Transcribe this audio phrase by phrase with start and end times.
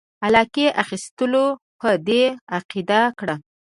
[0.25, 1.45] علاقې اخیستلو
[1.79, 2.23] په دې
[2.57, 3.27] عقیده کړ.